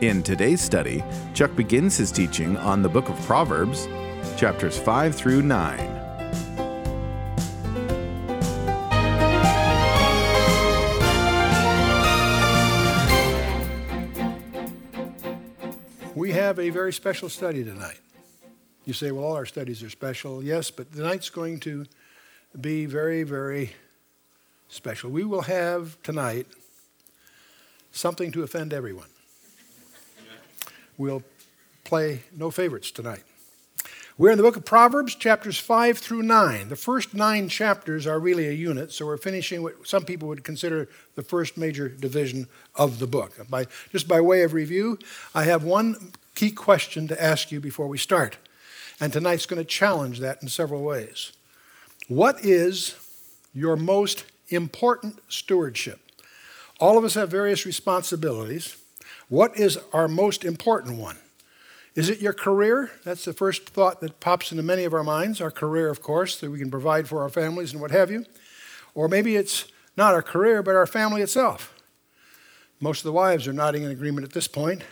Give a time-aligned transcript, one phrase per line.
[0.00, 1.02] In today's study,
[1.34, 3.88] Chuck begins his teaching on the book of Proverbs,
[4.36, 5.78] chapters 5 through 9.
[16.14, 17.98] We have a very special study tonight.
[18.84, 20.44] You say, well, all our studies are special.
[20.44, 21.86] Yes, but tonight's going to
[22.60, 23.72] be very, very
[24.68, 25.10] special.
[25.10, 26.46] We will have tonight
[27.90, 29.08] something to offend everyone.
[30.98, 31.22] We'll
[31.84, 33.22] play no favorites tonight.
[34.18, 36.70] We're in the book of Proverbs, chapters 5 through 9.
[36.70, 40.42] The first nine chapters are really a unit, so we're finishing what some people would
[40.42, 43.34] consider the first major division of the book.
[43.48, 44.98] By, just by way of review,
[45.36, 48.38] I have one key question to ask you before we start.
[49.00, 51.30] And tonight's going to challenge that in several ways.
[52.08, 52.96] What is
[53.54, 56.00] your most important stewardship?
[56.80, 58.76] All of us have various responsibilities.
[59.28, 61.18] What is our most important one?
[61.94, 62.90] Is it your career?
[63.04, 65.40] That's the first thought that pops into many of our minds.
[65.40, 68.24] Our career, of course, that we can provide for our families and what have you.
[68.94, 69.66] Or maybe it's
[69.96, 71.74] not our career, but our family itself.
[72.80, 74.82] Most of the wives are nodding in agreement at this point,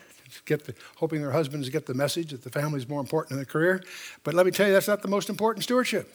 [0.46, 3.46] the, hoping their husbands get the message that the family is more important than the
[3.46, 3.82] career.
[4.24, 6.12] But let me tell you, that's not the most important stewardship.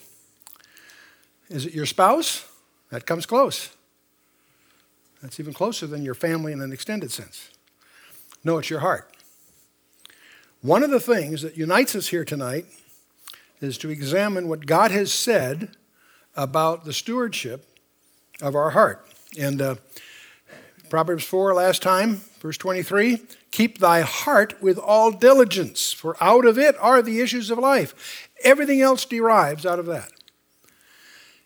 [1.48, 2.46] Is it your spouse?
[2.90, 3.70] That comes close.
[5.22, 7.48] That's even closer than your family in an extended sense.
[8.44, 9.08] No, it's your heart.
[10.62, 12.66] One of the things that unites us here tonight
[13.60, 15.76] is to examine what God has said
[16.36, 17.66] about the stewardship
[18.40, 19.06] of our heart.
[19.38, 19.74] And uh,
[20.88, 26.58] Proverbs 4, last time, verse 23 Keep thy heart with all diligence, for out of
[26.58, 28.28] it are the issues of life.
[28.44, 30.11] Everything else derives out of that.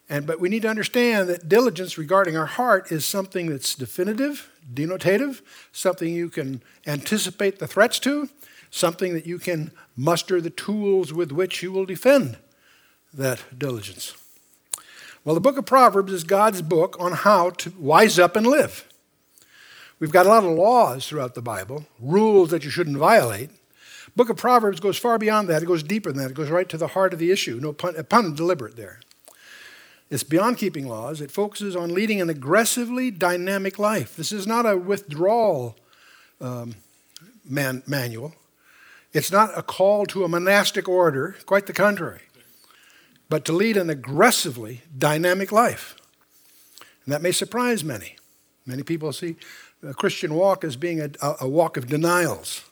[0.09, 4.51] And, but we need to understand that diligence regarding our heart is something that's definitive,
[4.73, 8.29] denotative, something you can anticipate the threats to,
[8.71, 12.39] something that you can muster the tools with which you will defend
[13.13, 14.15] that diligence.
[15.25, 18.87] Well, the book of Proverbs is God's book on how to wise up and live.
[19.99, 23.51] We've got a lot of laws throughout the Bible, rules that you shouldn't violate.
[24.15, 25.63] Book of Proverbs goes far beyond that.
[25.63, 26.31] It goes deeper than that.
[26.31, 27.59] It goes right to the heart of the issue.
[27.61, 29.01] No pun, pun deliberate there.
[30.09, 31.21] It's beyond keeping laws.
[31.21, 34.17] It focuses on leading an aggressively dynamic life.
[34.17, 35.77] This is not a withdrawal
[36.41, 36.77] um,
[37.45, 38.35] man, manual.
[39.13, 42.21] It's not a call to a monastic order, quite the contrary,
[43.29, 45.97] but to lead an aggressively dynamic life.
[47.05, 48.17] And that may surprise many.
[48.67, 49.37] Many people see
[49.83, 52.65] a Christian walk as being a, a walk of denials.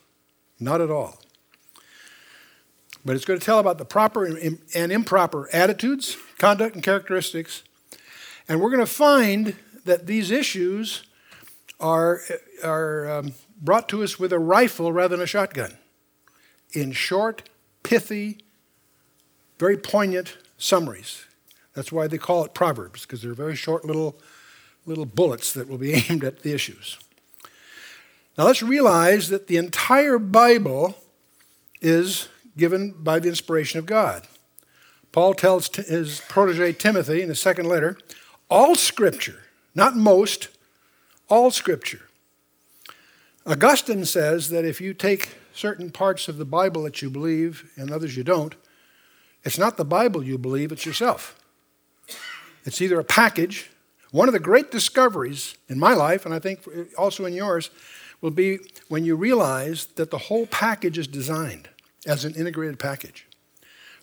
[0.59, 1.19] Not at all.
[3.03, 7.63] But it's going to tell about the proper and improper attitudes, conduct, and characteristics.
[8.47, 11.03] And we're going to find that these issues
[11.79, 12.21] are,
[12.63, 15.77] are um, brought to us with a rifle rather than a shotgun
[16.71, 17.49] in short,
[17.83, 18.39] pithy,
[19.59, 21.25] very poignant summaries.
[21.73, 24.19] That's why they call it Proverbs, because they're very short little,
[24.85, 26.97] little bullets that will be aimed at the issues.
[28.37, 30.95] Now let's realize that the entire Bible
[31.81, 34.27] is given by the inspiration of God.
[35.15, 37.97] Paul tells his protege Timothy in the second letter
[38.49, 39.43] all scripture,
[39.73, 40.49] not most,
[41.29, 42.09] all scripture.
[43.45, 47.91] Augustine says that if you take certain parts of the Bible that you believe and
[47.91, 48.55] others you don't,
[49.45, 51.39] it's not the Bible you believe, it's yourself.
[52.65, 53.71] It's either a package.
[54.11, 57.69] One of the great discoveries in my life, and I think also in yours,
[58.19, 58.57] will be
[58.89, 61.69] when you realize that the whole package is designed
[62.05, 63.25] as an integrated package.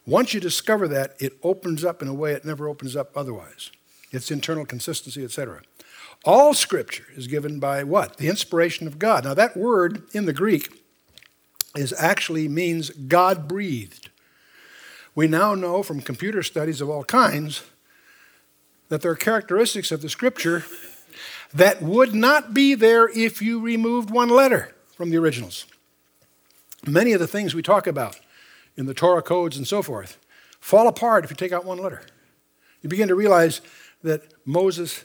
[0.07, 3.71] Once you discover that, it opens up in a way it never opens up otherwise.
[4.11, 5.63] Its internal consistency, etc.
[6.25, 8.17] All scripture is given by what?
[8.17, 9.25] The inspiration of God.
[9.25, 10.83] Now, that word in the Greek
[11.75, 14.11] is actually means God breathed.
[15.15, 17.63] We now know from computer studies of all kinds
[18.89, 20.65] that there are characteristics of the scripture
[21.55, 25.67] that would not be there if you removed one letter from the originals.
[26.87, 28.19] Many of the things we talk about
[28.77, 30.19] in the Torah codes and so forth
[30.61, 32.03] fall apart if you take out one letter.
[32.83, 33.61] You begin to realize
[34.03, 35.05] that Moses,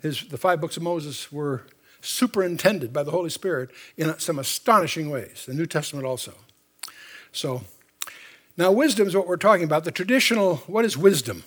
[0.00, 1.64] his, the five books of Moses were
[2.00, 5.44] superintended by the Holy Spirit in some astonishing ways.
[5.46, 6.32] The New Testament also.
[7.32, 7.62] So,
[8.56, 9.84] now wisdom is what we're talking about.
[9.84, 11.44] The traditional, what is wisdom?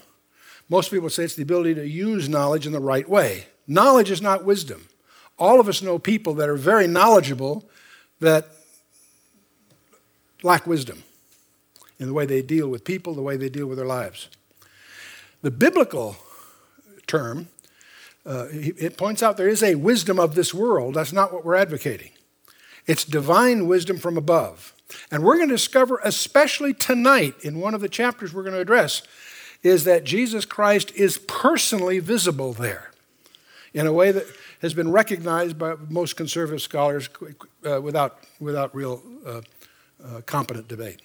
[0.69, 3.45] Most people say it's the ability to use knowledge in the right way.
[3.67, 4.87] Knowledge is not wisdom.
[5.37, 7.69] All of us know people that are very knowledgeable
[8.19, 8.47] that
[10.43, 11.03] lack wisdom
[11.99, 14.29] in the way they deal with people, the way they deal with their lives.
[15.41, 16.17] The biblical
[17.07, 17.49] term,
[18.25, 20.95] uh, it points out there is a wisdom of this world.
[20.95, 22.11] That's not what we're advocating.
[22.87, 24.73] It's divine wisdom from above.
[25.09, 28.61] And we're going to discover, especially tonight, in one of the chapters we're going to
[28.61, 29.03] address,
[29.63, 32.91] is that Jesus Christ is personally visible there
[33.73, 34.25] in a way that
[34.61, 37.09] has been recognized by most conservative scholars
[37.65, 39.41] uh, without, without real uh,
[40.05, 41.01] uh, competent debate.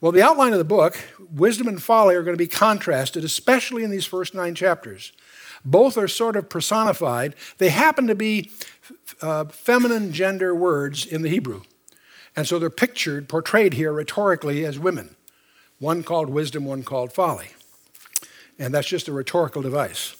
[0.00, 0.96] Well, the outline of the book,
[1.32, 5.12] wisdom and folly, are going to be contrasted, especially in these first nine chapters.
[5.64, 7.34] Both are sort of personified.
[7.58, 8.50] They happen to be
[9.20, 11.62] uh, feminine gender words in the Hebrew.
[12.36, 15.16] And so they're pictured, portrayed here rhetorically as women,
[15.80, 17.48] one called wisdom, one called folly.
[18.56, 20.14] And that's just a rhetorical device.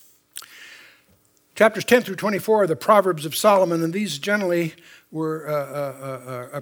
[1.55, 4.75] Chapters 10 through 24 are the Proverbs of Solomon, and these generally
[5.11, 6.21] were, uh, uh,
[6.55, 6.61] uh, uh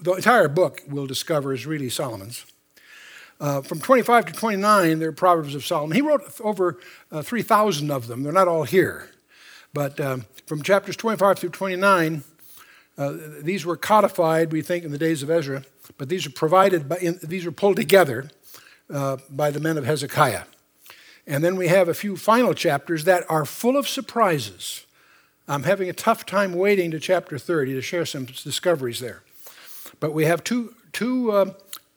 [0.00, 2.44] the entire book we'll discover is really Solomon's.
[3.40, 5.94] Uh, from 25 to 29, they're Proverbs of Solomon.
[5.94, 6.78] He wrote over
[7.10, 8.22] uh, 3,000 of them.
[8.22, 9.10] They're not all here.
[9.72, 12.22] But um, from chapters 25 through 29,
[12.98, 15.64] uh, these were codified, we think, in the days of Ezra,
[15.96, 18.30] but these are provided by, in, these are pulled together
[18.92, 20.44] uh, by the men of Hezekiah.
[21.26, 24.84] And then we have a few final chapters that are full of surprises.
[25.48, 29.22] I'm having a tough time waiting to chapter 30 to share some discoveries there.
[29.98, 31.52] But we have two, two uh,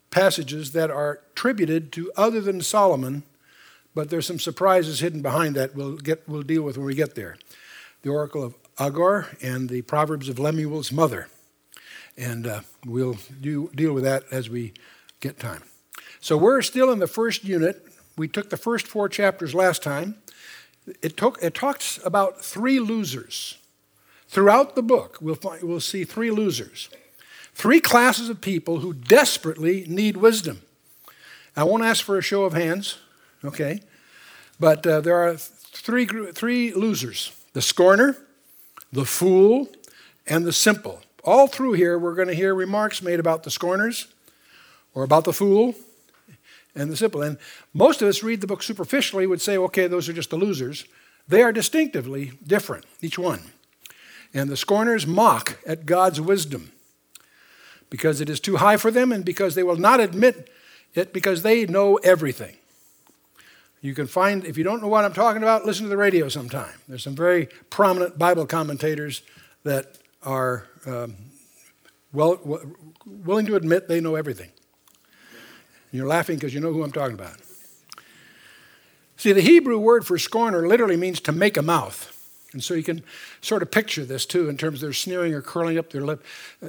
[0.09, 3.23] passages that are attributed to other than Solomon,
[3.95, 7.15] but there's some surprises hidden behind that we'll, get, we'll deal with when we get
[7.15, 7.37] there.
[8.01, 11.27] The Oracle of Agur and the Proverbs of Lemuel's mother.
[12.17, 14.73] And uh, we'll do, deal with that as we
[15.19, 15.63] get time.
[16.19, 17.87] So we're still in the first unit.
[18.17, 20.15] We took the first four chapters last time.
[21.01, 23.57] It, took, it talks about three losers.
[24.27, 26.89] Throughout the book, we'll, find, we'll see three losers.
[27.53, 30.61] Three classes of people who desperately need wisdom.
[31.55, 32.97] I won't ask for a show of hands,
[33.45, 33.81] okay?
[34.59, 38.17] But uh, there are three, three losers the scorner,
[38.91, 39.69] the fool,
[40.25, 41.01] and the simple.
[41.23, 44.07] All through here, we're going to hear remarks made about the scorners
[44.93, 45.75] or about the fool
[46.75, 47.21] and the simple.
[47.21, 47.37] And
[47.73, 50.85] most of us read the book superficially, would say, okay, those are just the losers.
[51.27, 53.41] They are distinctively different, each one.
[54.33, 56.71] And the scorners mock at God's wisdom
[57.93, 60.49] because it is too high for them and because they will not admit
[60.95, 62.55] it because they know everything.
[63.81, 66.27] You can find, if you don't know what I'm talking about, listen to the radio
[66.27, 66.73] sometime.
[66.87, 69.21] There's some very prominent Bible commentators
[69.61, 71.17] that are um,
[72.11, 72.75] well, w-
[73.05, 74.49] willing to admit they know everything.
[75.91, 77.35] You're laughing because you know who I'm talking about.
[79.17, 82.09] See, the Hebrew word for scorner literally means to make a mouth.
[82.53, 83.03] And so you can
[83.41, 86.25] sort of picture this too in terms of their sneering or curling up their lip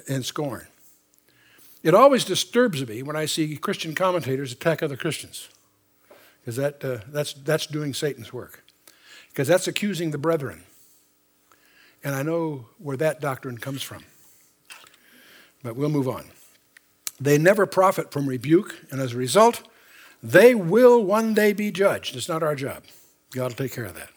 [0.07, 0.67] in scorn.
[1.85, 5.49] It always disturbs me when I see Christian commentators attack other Christians
[6.41, 8.65] because that, uh, that's, that's doing Satan's work.
[9.29, 10.63] Because that's accusing the brethren.
[12.03, 14.05] And I know where that doctrine comes from.
[15.63, 16.27] But we'll move on.
[17.21, 19.63] They never profit from rebuke, and as a result,
[20.23, 22.17] they will one day be judged.
[22.17, 22.85] It's not our job.
[23.31, 24.11] God will take care of that.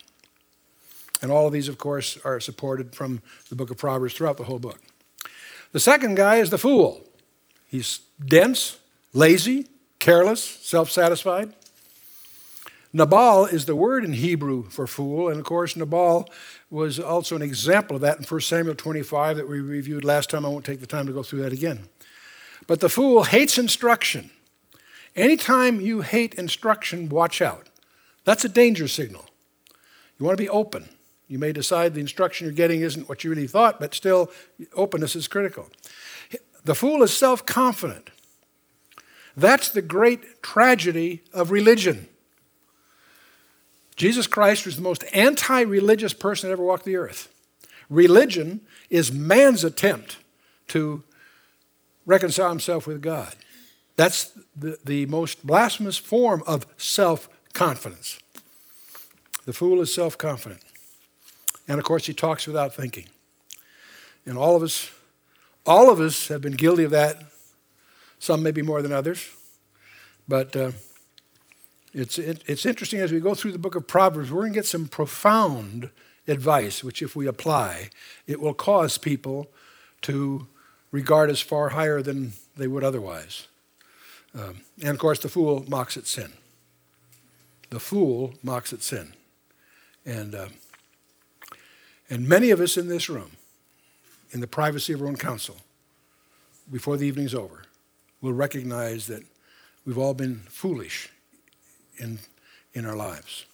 [1.21, 4.43] And all of these, of course, are supported from the book of Proverbs throughout the
[4.43, 4.81] whole book.
[5.71, 7.06] The second guy is the fool.
[7.67, 8.79] He's dense,
[9.13, 9.67] lazy,
[9.99, 11.53] careless, self satisfied.
[12.93, 16.29] Nabal is the word in Hebrew for fool, and of course, Nabal
[16.69, 20.45] was also an example of that in 1 Samuel 25 that we reviewed last time.
[20.45, 21.89] I won't take the time to go through that again.
[22.65, 24.31] But the fool hates instruction.
[25.15, 27.69] Anytime you hate instruction, watch out.
[28.23, 29.25] That's a danger signal.
[30.17, 30.89] You want to be open.
[31.27, 34.31] You may decide the instruction you're getting isn't what you really thought, but still,
[34.73, 35.69] openness is critical.
[36.67, 38.09] The fool is self confident.
[39.37, 42.09] That's the great tragedy of religion.
[43.95, 47.33] Jesus Christ was the most anti religious person that ever walked the earth.
[47.89, 48.59] Religion
[48.89, 50.17] is man's attempt
[50.67, 51.03] to
[52.05, 53.33] reconcile himself with God.
[53.95, 58.19] That's the, the most blasphemous form of self confidence.
[59.45, 60.63] The fool is self confident.
[61.65, 63.05] And of course, he talks without thinking.
[64.25, 64.91] And all of us,
[65.67, 67.23] all of us have been guilty of that.
[68.19, 69.29] Some maybe more than others.
[70.27, 70.71] But uh,
[71.93, 74.57] it's, it, it's interesting as we go through the book of Proverbs, we're going to
[74.57, 75.89] get some profound
[76.27, 77.89] advice, which, if we apply,
[78.25, 79.47] it will cause people
[80.01, 80.47] to
[80.91, 83.47] regard as far higher than they would otherwise.
[84.33, 86.33] Um, and of course, the fool mocks at sin.
[87.69, 89.13] The fool mocks at sin.
[90.05, 90.47] And, uh,
[92.09, 93.31] and many of us in this room,
[94.31, 95.57] in the privacy of our own counsel,
[96.71, 97.63] before the evening's over,
[98.21, 99.23] we'll recognize that
[99.85, 101.09] we've all been foolish
[101.97, 102.19] in,
[102.73, 103.45] in our lives.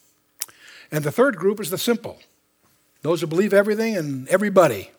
[0.92, 2.20] And the third group is the simple
[3.02, 4.90] those who believe everything and everybody,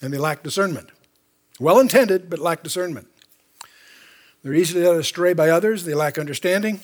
[0.00, 0.88] and they lack discernment.
[1.58, 3.06] Well intended, but lack discernment.
[4.42, 6.80] They're easily led astray by others, they lack understanding,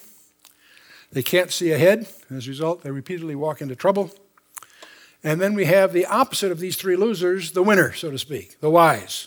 [1.10, 2.06] they can't see ahead.
[2.30, 4.10] As a result, they repeatedly walk into trouble.
[5.26, 8.60] And then we have the opposite of these three losers, the winner, so to speak,
[8.60, 9.26] the wise.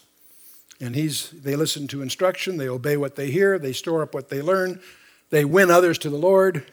[0.79, 4.29] And he's, they listen to instruction, they obey what they hear, they store up what
[4.29, 4.79] they learn,
[5.29, 6.63] they win others to the Lord,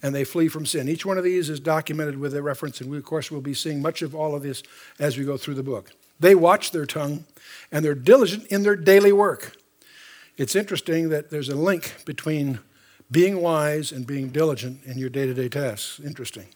[0.00, 0.88] and they flee from sin.
[0.88, 3.52] Each one of these is documented with a reference, and we, of course, will be
[3.52, 4.62] seeing much of all of this
[5.00, 5.90] as we go through the book.
[6.20, 7.24] They watch their tongue,
[7.72, 9.56] and they're diligent in their daily work.
[10.36, 12.60] It's interesting that there's a link between
[13.10, 15.98] being wise and being diligent in your day to day tasks.
[15.98, 16.46] Interesting.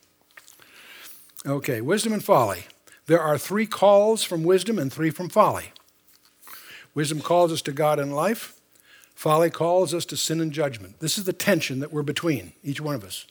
[1.46, 2.64] Okay, wisdom and folly.
[3.06, 5.70] There are three calls from wisdom and three from folly.
[6.92, 8.60] Wisdom calls us to God and life.
[9.14, 10.98] Folly calls us to sin and judgment.
[10.98, 13.26] This is the tension that we're between, each one of us.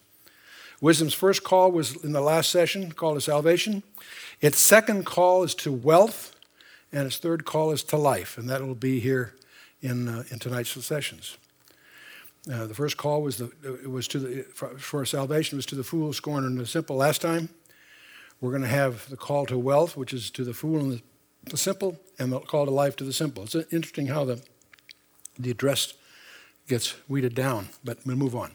[0.80, 3.84] Wisdom's first call was in the last session, called to salvation.
[4.40, 6.34] Its second call is to wealth,
[6.94, 9.34] and its third call is to life, and that will be here
[9.82, 11.38] in, uh, in tonight's sessions.
[12.52, 13.52] Uh, the first call was, the,
[13.90, 16.96] was to the, for, for salvation was to the fool, scorner, and the simple.
[16.96, 17.50] Last time,
[18.42, 21.02] we're going to have the call to wealth, which is to the fool and
[21.46, 23.44] the, simple, and the call to life to the simple.
[23.44, 24.42] It's interesting how the,
[25.38, 25.94] the address
[26.68, 28.52] gets weeded down, but we'll move on.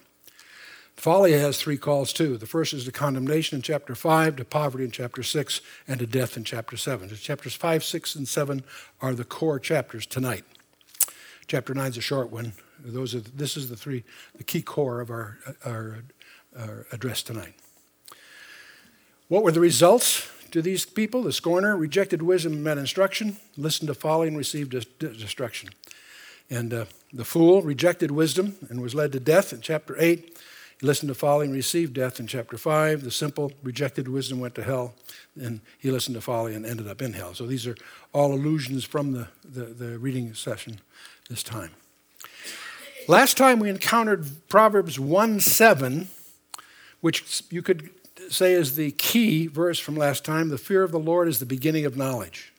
[0.96, 2.36] Folly has three calls too.
[2.36, 6.06] The first is to condemnation in chapter 5, to poverty in chapter 6, and to
[6.06, 7.08] death in chapter 7.
[7.08, 8.62] So chapters 5, 6, and 7
[9.00, 10.44] are the core chapters tonight.
[11.46, 12.52] Chapter 9 is a short one.
[12.84, 14.04] Those are, this is the three,
[14.36, 16.04] the key core of our, our,
[16.58, 17.54] our address tonight.
[19.30, 21.22] What were the results to these people?
[21.22, 25.70] The scorner rejected wisdom and met instruction, listened to folly and received destruction.
[26.50, 30.36] And uh, the fool rejected wisdom and was led to death in chapter 8.
[30.80, 33.04] He listened to folly and received death in chapter 5.
[33.04, 34.94] The simple rejected wisdom, went to hell,
[35.40, 37.32] and he listened to folly and ended up in hell.
[37.32, 37.76] So these are
[38.12, 40.80] all allusions from the, the, the reading session
[41.28, 41.70] this time.
[43.06, 46.08] Last time we encountered Proverbs 1 7,
[47.00, 47.90] which you could
[48.28, 50.48] say is the key verse from last time.
[50.48, 52.52] The fear of the Lord is the beginning of knowledge.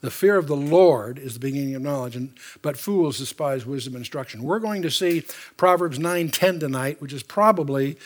[0.00, 3.94] The fear of the Lord is the beginning of knowledge, and, but fools despise wisdom
[3.94, 4.44] and instruction.
[4.44, 5.24] We're going to see
[5.56, 7.96] Proverbs 9:10 tonight, which is probably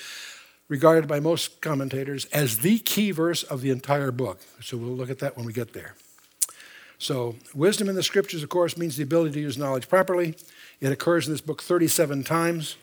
[0.68, 4.40] regarded by most commentators as the key verse of the entire book.
[4.62, 5.94] So we'll look at that when we get there.
[6.98, 10.36] So, wisdom in the scriptures, of course, means the ability to use knowledge properly.
[10.80, 12.76] It occurs in this book 37 times,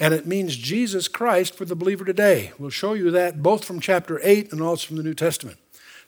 [0.00, 2.52] and it means Jesus Christ for the believer today.
[2.58, 5.58] We'll show you that both from chapter 8 and also from the New Testament.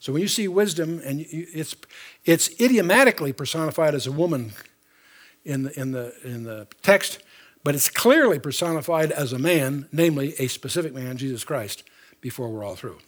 [0.01, 1.77] So when you see wisdom, and it's,
[2.25, 4.53] it's idiomatically personified as a woman
[5.45, 7.23] in the, in, the, in the text,
[7.63, 11.85] but it's clearly personified as a man, namely a specific man, Jesus Christ,
[12.21, 12.99] before we're all through.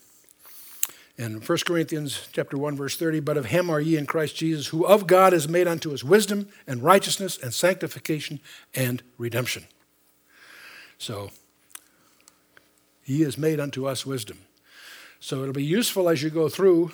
[1.17, 4.69] In 1 Corinthians chapter 1, verse 30, but of him are ye in Christ Jesus,
[4.69, 8.41] who of God is made unto us wisdom and righteousness and sanctification
[8.75, 9.65] and redemption.
[11.05, 11.31] So
[13.03, 14.39] he is made unto us wisdom.
[15.21, 16.93] So it'll be useful as you go through.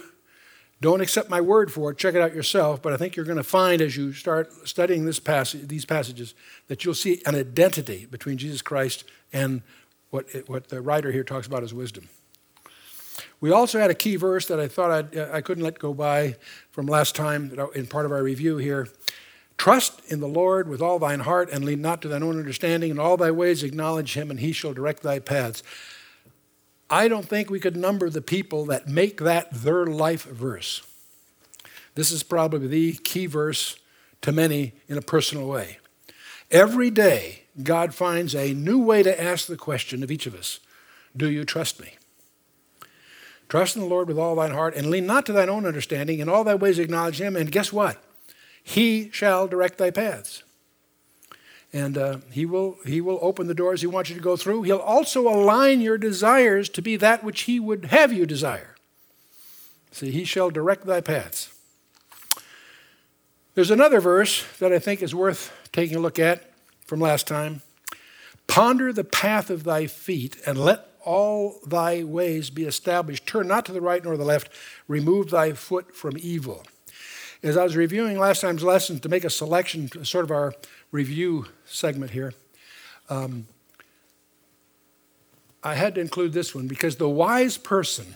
[0.81, 1.99] Don't accept my word for it.
[1.99, 2.83] Check it out yourself.
[2.83, 6.35] But I think you're going to find as you start studying this passage, these passages
[6.67, 9.63] that you'll see an identity between Jesus Christ and
[10.11, 12.09] what, it, what the writer here talks about as wisdom.
[13.41, 15.95] We also had a key verse that I thought I'd, I could not let go
[15.95, 16.37] by
[16.73, 18.89] from last time in part of our review here.
[19.61, 22.91] Trust in the Lord with all thine heart and lean not to thine own understanding.
[22.91, 25.63] In all thy ways acknowledge him, and he shall direct thy paths.
[26.89, 30.83] I don't think we could number the people that make that their life verse.
[31.95, 33.77] This is probably the key verse
[34.23, 35.77] to many in a personal way.
[36.51, 40.61] Every day, God finds a new way to ask the question of each of us
[41.15, 41.97] Do you trust me?
[43.51, 46.19] Trust in the Lord with all thine heart and lean not to thine own understanding.
[46.19, 48.03] In all thy ways acknowledge him, and guess what?
[48.63, 50.43] He shall direct thy paths
[51.73, 54.63] and uh, he, will, he will open the doors he wants you to go through.
[54.63, 58.75] He'll also align your desires to be that which he would have you desire.
[59.93, 61.53] See, he shall direct thy paths.
[63.55, 66.53] There's another verse that I think is worth taking a look at
[66.87, 67.63] from last time.
[68.47, 73.27] Ponder the path of thy feet, and let all thy ways be established.
[73.27, 74.51] Turn not to the right nor the left.
[74.89, 76.65] Remove thy foot from evil.
[77.43, 80.53] As I was reviewing last time's lesson to make a selection, sort of our
[80.93, 82.35] review segment here,
[83.09, 83.47] um,
[85.63, 88.15] I had to include this one because the wise person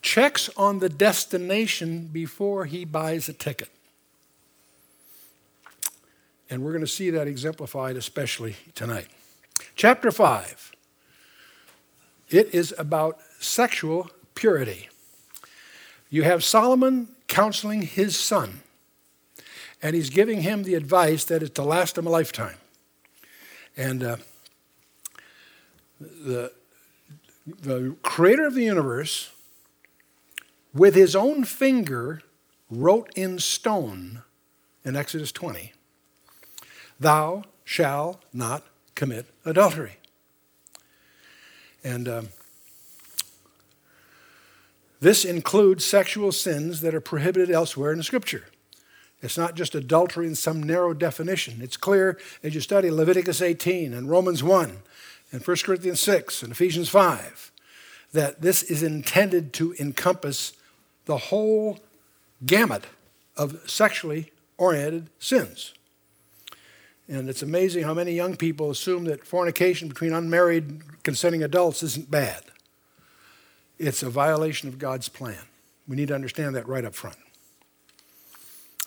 [0.00, 3.68] checks on the destination before he buys a ticket.
[6.48, 9.06] And we're going to see that exemplified especially tonight.
[9.74, 10.72] Chapter 5.
[12.28, 14.88] It is about sexual purity.
[16.10, 18.60] You have Solomon counseling his son,
[19.80, 22.56] and he's giving him the advice that is to last him a lifetime.
[23.76, 24.16] And uh,
[26.00, 26.52] the,
[27.46, 29.30] the creator of the universe,
[30.74, 32.20] with his own finger,
[32.68, 34.22] wrote in stone
[34.84, 35.72] in Exodus 20
[36.98, 39.96] Thou shalt not commit adultery.
[41.82, 42.28] And um,
[45.00, 48.44] this includes sexual sins that are prohibited elsewhere in the scripture.
[49.22, 51.60] It's not just adultery in some narrow definition.
[51.60, 54.78] It's clear as you study Leviticus 18 and Romans 1
[55.32, 57.52] and 1 Corinthians 6 and Ephesians 5
[58.12, 60.52] that this is intended to encompass
[61.04, 61.78] the whole
[62.44, 62.84] gamut
[63.36, 65.74] of sexually oriented sins.
[67.08, 72.10] And it's amazing how many young people assume that fornication between unmarried consenting adults isn't
[72.10, 72.42] bad.
[73.80, 75.38] It's a violation of God's plan.
[75.88, 77.16] We need to understand that right up front.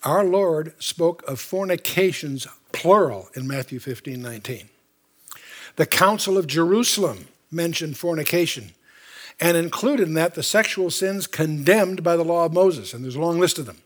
[0.03, 4.69] Our Lord spoke of fornications, plural, in Matthew 15 19.
[5.77, 8.73] The Council of Jerusalem mentioned fornication
[9.39, 13.15] and included in that the sexual sins condemned by the law of Moses, and there's
[13.15, 13.79] a long list of them.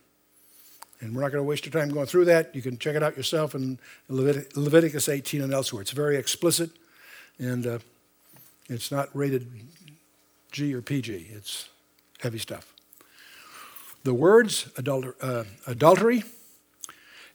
[1.00, 2.54] And we're not going to waste your time going through that.
[2.54, 5.84] You can check it out yourself in Levit- Leviticus 18 and elsewhere.
[5.84, 6.72] It's very explicit,
[7.40, 7.80] and uh,
[8.68, 9.48] it's not rated
[10.58, 11.28] G or PG.
[11.32, 11.70] It's
[12.20, 12.74] heavy stuff.
[14.04, 16.24] The words adulter- uh, adultery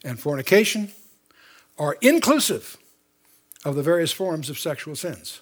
[0.03, 0.91] and fornication
[1.79, 2.75] are inclusive
[3.63, 5.39] of the various forms of sexual sins.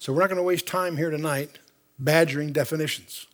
[0.00, 1.60] So we're not going to waste time here tonight
[2.00, 3.28] badgering definitions.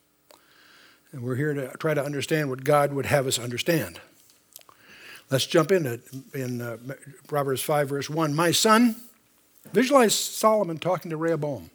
[1.11, 3.99] And we're here to try to understand what God would have us understand.
[5.31, 6.01] Let's jump into
[6.35, 6.77] in uh,
[7.27, 8.35] Proverbs 5, verse 1.
[8.35, 8.97] My son,
[9.73, 11.71] visualize Solomon talking to Rehoboam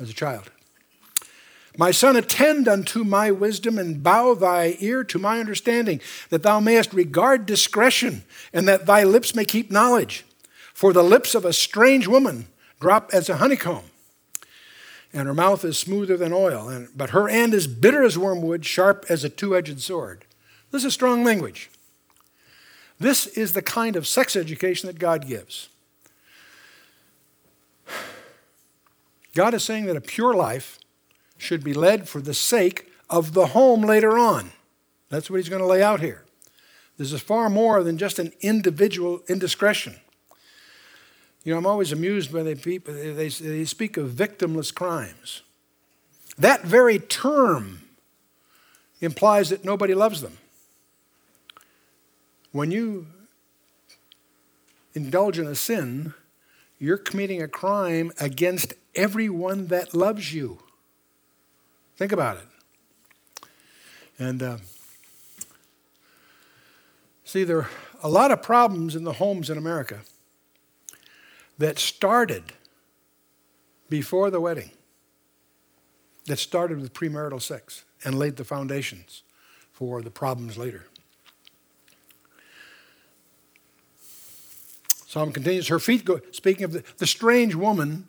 [0.00, 0.50] as a child.
[1.76, 6.60] My son, attend unto my wisdom and bow thy ear to my understanding, that thou
[6.60, 10.24] mayest regard discretion, and that thy lips may keep knowledge.
[10.72, 12.46] For the lips of a strange woman
[12.80, 13.84] drop as a honeycomb,
[15.12, 18.64] and her mouth is smoother than oil, and, but her end is bitter as wormwood,
[18.64, 20.24] sharp as a two edged sword.
[20.70, 21.70] This is strong language.
[23.00, 25.68] This is the kind of sex education that God gives.
[29.34, 30.78] God is saying that a pure life
[31.44, 34.52] should be led for the sake of the home later on.
[35.10, 36.24] That's what he's going to lay out here.
[36.96, 39.96] This is far more than just an individual indiscretion.
[41.44, 45.42] You know, I'm always amused when they, they, they speak of victimless crimes.
[46.38, 47.82] That very term
[49.00, 50.38] implies that nobody loves them.
[52.52, 53.06] When you
[54.94, 56.14] indulge in a sin,
[56.78, 60.63] you're committing a crime against everyone that loves you.
[61.96, 62.44] Think about it.
[64.18, 64.56] And uh,
[67.24, 67.70] see, there are
[68.02, 70.00] a lot of problems in the homes in America
[71.58, 72.52] that started
[73.88, 74.70] before the wedding,
[76.26, 79.22] that started with premarital sex and laid the foundations
[79.72, 80.84] for the problems later.
[85.06, 88.08] Psalm continues, her feet go, speaking of the, the strange woman,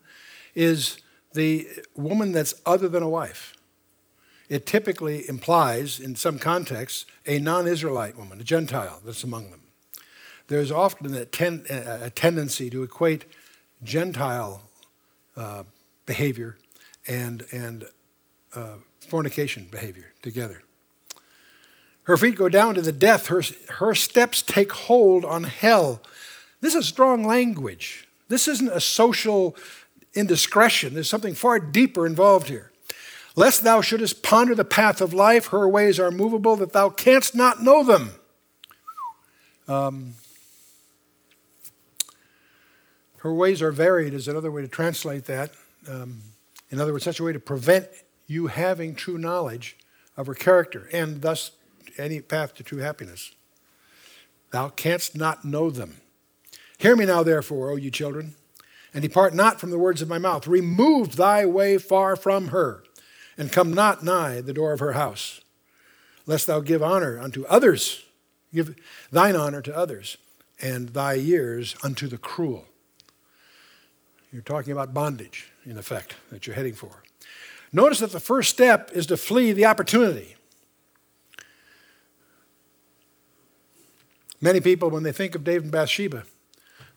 [0.55, 0.97] is
[1.33, 3.54] the woman that's other than a wife.
[4.47, 9.61] It typically implies, in some contexts, a non Israelite woman, a Gentile that's among them
[10.47, 13.25] there's often a, ten, a tendency to equate
[13.83, 14.61] Gentile
[15.35, 15.63] uh,
[16.05, 16.57] behavior
[17.07, 17.85] and, and
[18.53, 20.61] uh, fornication behavior together.
[22.03, 23.41] Her feet go down to the death, her,
[23.79, 26.01] her steps take hold on hell.
[26.61, 28.07] This is strong language.
[28.27, 29.55] This isn't a social
[30.13, 32.71] indiscretion, there's something far deeper involved here.
[33.35, 37.35] Lest thou shouldest ponder the path of life, her ways are movable, that thou canst
[37.35, 38.11] not know them.
[39.67, 40.15] Um,
[43.25, 45.49] Her ways are varied, is another way to translate that.
[45.89, 46.21] Um,
[46.69, 47.87] in other words, such a way to prevent
[48.27, 49.77] you having true knowledge
[50.15, 51.49] of her character and thus
[51.97, 53.31] any path to true happiness.
[54.51, 56.01] Thou canst not know them.
[56.77, 58.35] Hear me now, therefore, O you children,
[58.93, 60.45] and depart not from the words of my mouth.
[60.45, 62.83] Remove thy way far from her,
[63.37, 65.41] and come not nigh the door of her house,
[66.25, 68.03] lest thou give honor unto others,
[68.53, 68.75] give
[69.11, 70.17] thine honor to others,
[70.61, 72.65] and thy years unto the cruel.
[74.31, 77.03] You're talking about bondage, in effect, that you're heading for.
[77.71, 80.35] Notice that the first step is to flee the opportunity.
[84.41, 86.23] Many people, when they think of David and Bathsheba,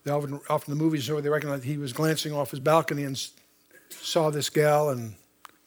[0.05, 3.21] they often, often the movies show they recognize he was glancing off his balcony and
[3.91, 5.15] saw this gal and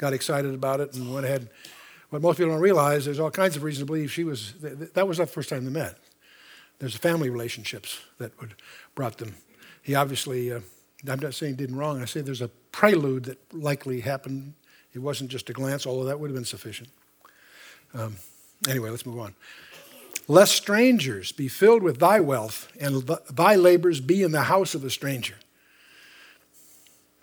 [0.01, 1.47] got excited about it and went ahead.
[2.09, 5.07] What most people don't realize, there's all kinds of reasons to believe she was, that
[5.07, 5.97] was not the first time they met.
[6.79, 8.55] There's family relationships that would,
[8.95, 9.35] brought them.
[9.83, 10.61] He obviously, uh,
[11.07, 14.55] I'm not saying did wrong, I say there's a prelude that likely happened.
[14.93, 16.89] It wasn't just a glance, although that would have been sufficient.
[17.93, 18.17] Um,
[18.67, 19.35] anyway, let's move on.
[20.27, 24.83] Lest strangers be filled with thy wealth, and thy labors be in the house of
[24.83, 25.35] a stranger.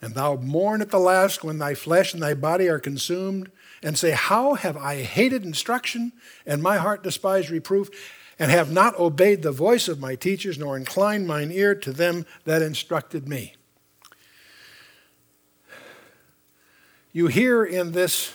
[0.01, 3.51] And thou mourn at the last when thy flesh and thy body are consumed,
[3.83, 6.13] and say, How have I hated instruction,
[6.47, 7.91] and my heart despised reproof,
[8.39, 12.25] and have not obeyed the voice of my teachers, nor inclined mine ear to them
[12.45, 13.55] that instructed me.
[17.13, 18.33] You hear in this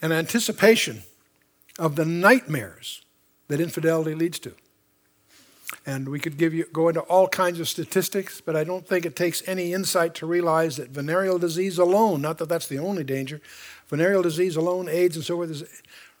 [0.00, 1.02] an anticipation
[1.78, 3.04] of the nightmares
[3.46, 4.54] that infidelity leads to.
[5.86, 9.04] And we could give you, go into all kinds of statistics, but I don't think
[9.04, 13.04] it takes any insight to realize that venereal disease alone, not that that's the only
[13.04, 13.40] danger,
[13.88, 15.64] venereal disease alone, AIDS and so forth, has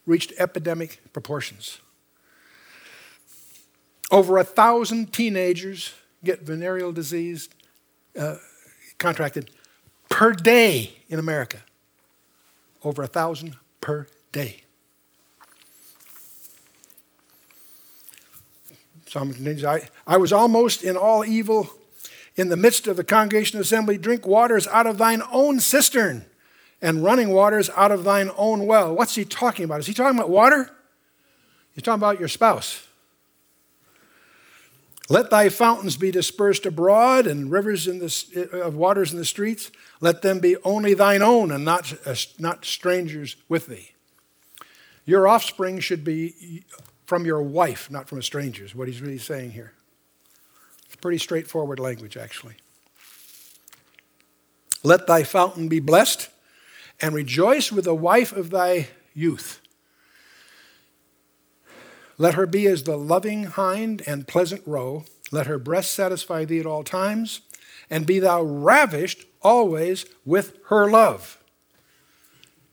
[0.06, 1.78] reached epidemic proportions.
[4.10, 7.48] Over a thousand teenagers get venereal disease
[8.18, 8.36] uh,
[8.98, 9.50] contracted
[10.08, 11.58] per day in America.
[12.84, 14.62] Over a thousand per day.
[19.12, 19.34] Psalm
[19.66, 21.68] I, I was almost in all evil
[22.34, 23.98] in the midst of the congregation assembly.
[23.98, 26.24] Drink waters out of thine own cistern
[26.80, 28.94] and running waters out of thine own well.
[28.94, 29.80] What's he talking about?
[29.80, 30.70] Is he talking about water?
[31.74, 32.86] He's talking about your spouse.
[35.10, 39.70] Let thy fountains be dispersed abroad, and rivers in the, of waters in the streets.
[40.00, 43.90] Let them be only thine own, and not, uh, not strangers with thee.
[45.04, 46.64] Your offspring should be
[47.12, 49.74] from your wife, not from a stranger, is what he's really saying here.
[50.86, 52.54] It's pretty straightforward language, actually.
[54.82, 56.30] Let thy fountain be blessed,
[57.02, 59.60] and rejoice with the wife of thy youth.
[62.16, 65.04] Let her be as the loving hind and pleasant roe.
[65.30, 67.42] Let her breast satisfy thee at all times,
[67.90, 71.36] and be thou ravished always with her love.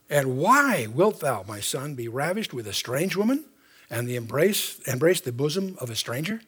[0.10, 3.44] And why wilt thou, my son, be ravished with a strange woman?
[3.90, 6.42] And the embrace, embrace the bosom of a stranger.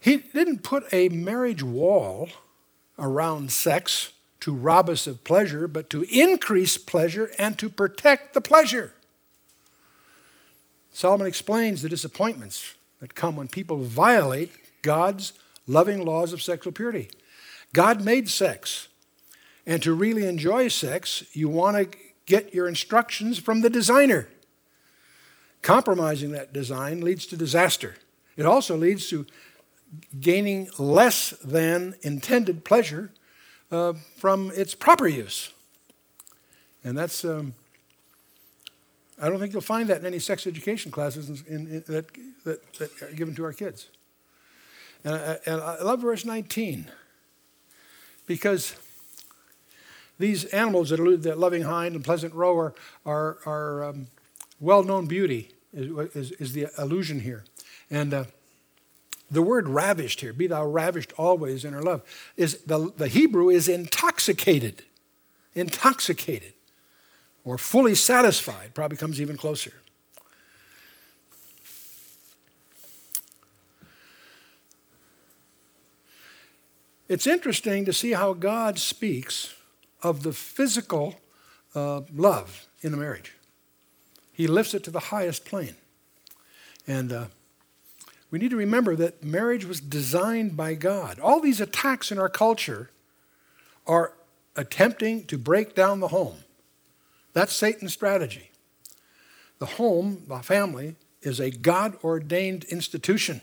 [0.00, 2.28] He didn't put a marriage wall
[2.98, 8.40] around sex to rob us of pleasure, but to increase pleasure and to protect the
[8.40, 8.92] pleasure.
[10.92, 15.32] Solomon explains the disappointments that come when people violate God's
[15.66, 17.10] loving laws of sexual purity.
[17.72, 18.88] God made sex,
[19.66, 24.28] and to really enjoy sex, you want to get your instructions from the designer.
[25.64, 27.94] Compromising that design leads to disaster.
[28.36, 29.24] It also leads to
[30.20, 33.10] gaining less than intended pleasure
[33.72, 35.54] uh, from its proper use.
[36.84, 37.54] And that's, um,
[39.18, 42.08] I don't think you'll find that in any sex education classes in, in, that,
[42.44, 43.88] that, that, are given to our kids.
[45.02, 46.90] And I, and I love verse 19
[48.26, 48.76] because
[50.18, 52.74] these animals that allude that loving hind and pleasant roe are,
[53.06, 54.08] are, are um,
[54.60, 57.44] well known beauty is, is, the allusion here.
[57.90, 58.24] And uh,
[59.30, 62.02] the word ravished here, be thou ravished always in her love,
[62.36, 64.82] is the, the Hebrew is intoxicated.
[65.54, 66.52] Intoxicated.
[67.44, 69.72] Or fully satisfied, probably comes even closer.
[77.06, 79.54] It's interesting to see how God speaks
[80.02, 81.20] of the physical
[81.74, 83.34] uh, love in a marriage.
[84.34, 85.76] He lifts it to the highest plane.
[86.86, 87.24] And uh,
[88.30, 91.20] we need to remember that marriage was designed by God.
[91.20, 92.90] All these attacks in our culture
[93.86, 94.12] are
[94.56, 96.38] attempting to break down the home.
[97.32, 98.50] That's Satan's strategy.
[99.60, 103.40] The home, the family, is a God ordained institution.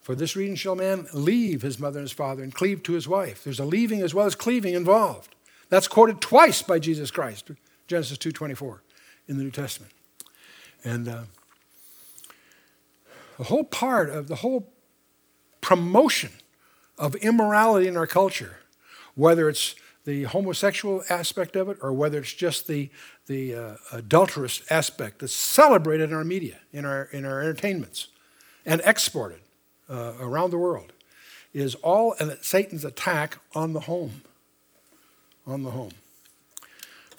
[0.00, 3.08] For this reason shall man leave his mother and his father and cleave to his
[3.08, 3.42] wife.
[3.42, 5.34] There's a leaving as well as cleaving involved.
[5.68, 7.50] That's quoted twice by Jesus Christ,
[7.88, 8.82] Genesis 2:24
[9.28, 9.92] in the New Testament.
[10.84, 11.22] And uh,
[13.38, 14.72] the whole part of the whole
[15.60, 16.30] promotion
[16.98, 18.58] of immorality in our culture,
[19.14, 22.90] whether it's the homosexual aspect of it or whether it's just the,
[23.26, 28.08] the uh, adulterous aspect that's celebrated in our media, in our, in our entertainments,
[28.66, 29.40] and exported
[29.88, 30.92] uh, around the world,
[31.54, 34.22] is all Satan's attack on the home.
[35.46, 35.92] On the home.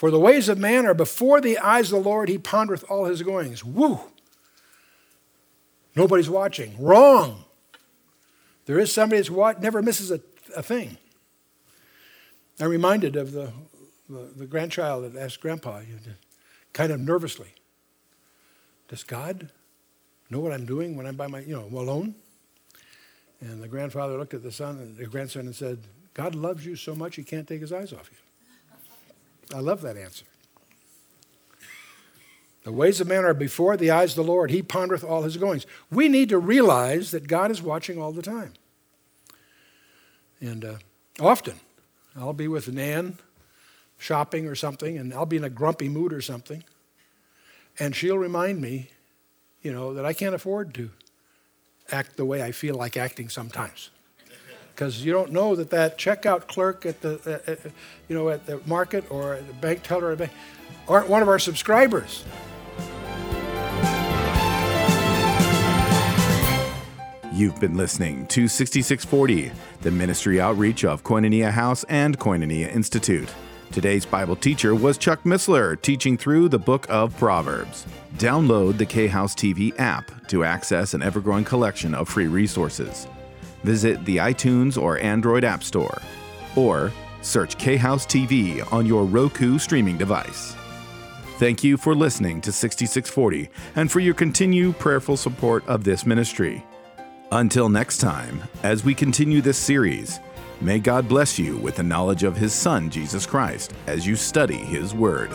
[0.06, 3.06] For the ways of man are before the eyes of the Lord, he pondereth all
[3.06, 3.65] his goings.
[3.65, 4.00] Woo!
[5.96, 6.76] Nobody's watching.
[6.80, 7.44] Wrong.
[8.68, 10.22] There is somebody that's what never misses a,
[10.56, 11.00] a thing.
[12.60, 13.52] I'm reminded of the,
[14.08, 15.82] the, the grandchild that asked Grandpa,
[16.72, 17.56] kind of nervously,
[18.88, 19.50] Does God
[20.30, 22.13] know what I'm doing when I'm by my, you know, alone?
[23.41, 25.80] And the grandfather looked at the son and the grandson and said,
[26.13, 28.18] God loves you so much he can't take his eyes off you.
[29.53, 30.25] I love that answer.
[32.63, 34.49] The ways of man are before the eyes of the Lord.
[34.49, 35.67] He pondereth all his goings.
[35.91, 38.53] We need to realize that God is watching all the time.
[40.41, 40.75] And uh,
[41.19, 41.60] often,
[42.15, 43.19] I'll be with Nan
[43.99, 46.63] shopping or something, and I'll be in a grumpy mood or something.
[47.77, 48.89] And she'll remind me,
[49.62, 50.89] you know, that I can't afford to
[51.91, 53.91] act the way I feel like acting sometimes.
[54.76, 57.14] Because you don't know that that checkout clerk at the,
[57.48, 57.70] uh, uh,
[58.10, 60.32] you know, at the market or the bank teller at bank
[60.90, 62.26] aren't one of our subscribers.
[67.32, 73.34] You've been listening to 6640, the ministry outreach of Koinonia House and Koinonia Institute.
[73.72, 77.86] Today's Bible teacher was Chuck Missler, teaching through the book of Proverbs.
[78.18, 83.08] Download the K House TV app to access an ever growing collection of free resources.
[83.65, 85.99] Visit the iTunes or Android App Store,
[86.56, 90.56] or search K House TV on your Roku streaming device.
[91.39, 96.63] Thank you for listening to 6640 and for your continued prayerful support of this ministry.
[97.32, 100.19] Until next time, as we continue this series,
[100.62, 104.58] may God bless you with the knowledge of His Son, Jesus Christ, as you study
[104.58, 105.32] His Word.